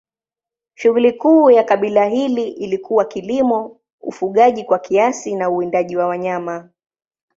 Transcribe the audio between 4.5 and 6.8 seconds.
kwa kiasi na uwindaji wa wanyama.